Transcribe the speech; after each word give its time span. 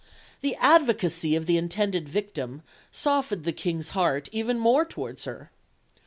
The 0.39 0.55
advocacy 0.55 1.35
of 1.35 1.45
the 1.45 1.57
intended 1.57 2.09
victim 2.09 2.63
softened 2.91 3.43
the 3.43 3.51
King's 3.51 3.89
heart 3.91 4.29
even 4.31 4.57
more 4.57 4.83
towards 4.83 5.25
her. 5.25 5.51